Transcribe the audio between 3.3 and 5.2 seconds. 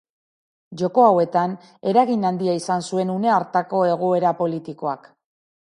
hartako egoera politikoak.